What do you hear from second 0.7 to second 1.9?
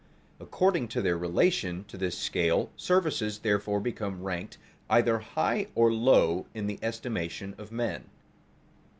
to their relation